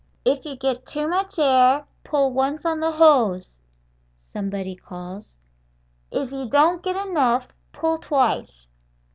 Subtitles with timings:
[0.25, 3.55] "If you get too much air, pull once on the hose,"
[4.19, 5.37] somebody calls;
[6.09, 8.65] "if you don't get enough, pull twice."